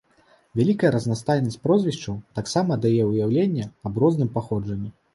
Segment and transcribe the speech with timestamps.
[0.59, 4.91] Вялікая разнастайнасць прозвішчаў таксама дае ўяўленне аб розным паходжанні.